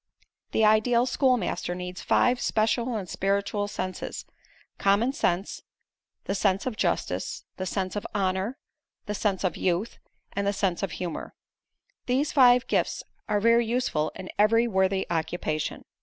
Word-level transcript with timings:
"The 0.51 0.65
ideal 0.65 1.05
schoolmaster 1.05 1.75
needs 1.75 2.01
five 2.01 2.41
special 2.41 2.95
and 2.95 3.07
spiritual 3.07 3.67
senses: 3.67 4.25
common 4.79 5.13
sense, 5.13 5.61
the 6.23 6.33
sense 6.33 6.65
of 6.65 6.75
justice, 6.75 7.45
the 7.57 7.67
sense 7.67 7.95
of 7.95 8.07
honor, 8.15 8.57
the 9.05 9.13
sense 9.13 9.43
of 9.43 9.57
youth 9.57 9.99
and 10.33 10.47
the 10.47 10.53
sense 10.53 10.81
of 10.81 10.93
humor. 10.93 11.35
These 12.07 12.31
five 12.31 12.65
gifts 12.65 13.03
are 13.29 13.39
very 13.39 13.67
useful 13.67 14.11
in 14.15 14.31
every 14.39 14.67
worthy 14.67 15.05
occupation. 15.11 15.85